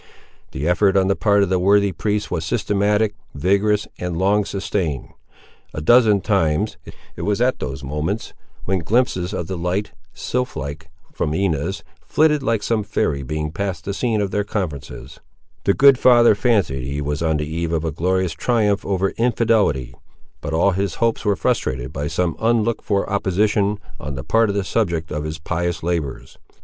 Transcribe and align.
The 0.51 0.67
effort 0.67 0.97
on 0.97 1.09
the 1.09 1.15
part 1.15 1.43
of 1.43 1.49
the 1.49 1.59
worthy 1.59 1.91
priest 1.91 2.31
was 2.31 2.43
systematic, 2.43 3.13
vigorous, 3.35 3.87
and 3.99 4.17
long 4.17 4.45
sustained. 4.45 5.09
A 5.75 5.79
dozen 5.79 6.21
times 6.21 6.77
(it 7.15 7.21
was 7.21 7.39
at 7.39 7.59
those 7.59 7.83
moments 7.83 8.33
when 8.65 8.79
glimpses 8.79 9.31
of 9.31 9.45
the 9.45 9.59
light, 9.59 9.91
sylphlike 10.11 10.89
form 11.13 11.33
of 11.35 11.39
Inez 11.39 11.83
flitted 12.03 12.41
like 12.41 12.63
some 12.63 12.81
fairy 12.83 13.21
being 13.21 13.51
past 13.51 13.85
the 13.85 13.93
scene 13.93 14.21
of 14.21 14.31
their 14.31 14.43
conferences) 14.43 15.19
the 15.65 15.73
good 15.75 15.99
father 15.99 16.33
fancied 16.33 16.81
he 16.83 16.99
was 16.99 17.21
on 17.21 17.37
the 17.37 17.45
eve 17.45 17.71
of 17.71 17.85
a 17.85 17.91
glorious 17.91 18.33
triumph 18.33 18.83
over 18.83 19.09
infidelity; 19.19 19.93
but 20.41 20.51
all 20.51 20.71
his 20.71 20.95
hopes 20.95 21.23
were 21.23 21.35
frustrated 21.35 21.93
by 21.93 22.07
some 22.07 22.35
unlooked 22.39 22.83
for 22.83 23.07
opposition, 23.07 23.77
on 23.99 24.15
the 24.15 24.23
part 24.23 24.49
of 24.49 24.55
the 24.55 24.63
subject 24.63 25.11
of 25.11 25.25
his 25.25 25.37
pious 25.37 25.83
labours. 25.83 26.39